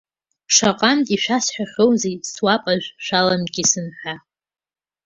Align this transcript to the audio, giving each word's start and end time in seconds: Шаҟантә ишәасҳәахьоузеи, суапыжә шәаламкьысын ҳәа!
Шаҟантә 0.55 1.11
ишәасҳәахьоузеи, 1.15 2.15
суапыжә 2.33 2.87
шәаламкьысын 3.05 3.87
ҳәа! 3.99 4.15